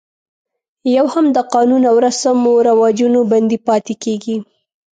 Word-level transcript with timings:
یو 0.95 1.05
هم 1.13 1.25
د 1.35 1.39
قانون 1.53 1.83
او 1.89 1.95
رسم 2.05 2.37
و 2.51 2.63
رواجونو 2.69 3.19
بندي 3.31 3.59
پاتې 3.67 3.93
کېږي. 4.03 4.37